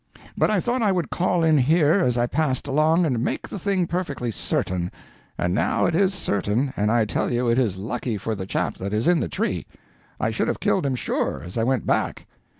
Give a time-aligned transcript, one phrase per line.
[0.35, 3.59] But I thought I would call in here as I passed along and make the
[3.59, 4.91] thing perfectly certain;
[5.37, 8.79] and now it is certain, and I tell you it is lucky for the chap
[8.79, 9.67] that is in the tree.
[10.19, 12.25] I should have killed him sure, as I went back.